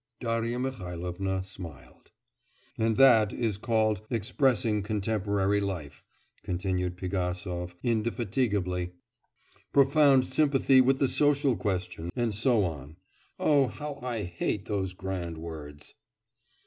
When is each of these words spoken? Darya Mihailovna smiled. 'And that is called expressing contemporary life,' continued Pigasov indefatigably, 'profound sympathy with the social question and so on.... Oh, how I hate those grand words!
Darya 0.19 0.57
Mihailovna 0.57 1.43
smiled. 1.45 2.09
'And 2.75 2.97
that 2.97 3.31
is 3.31 3.59
called 3.59 4.01
expressing 4.09 4.81
contemporary 4.81 5.59
life,' 5.59 6.03
continued 6.41 6.97
Pigasov 6.97 7.75
indefatigably, 7.83 8.93
'profound 9.71 10.25
sympathy 10.25 10.81
with 10.81 10.97
the 10.97 11.07
social 11.07 11.55
question 11.55 12.09
and 12.15 12.33
so 12.33 12.65
on.... 12.65 12.97
Oh, 13.37 13.67
how 13.67 13.99
I 14.01 14.23
hate 14.23 14.65
those 14.65 14.93
grand 14.93 15.37
words! 15.37 15.93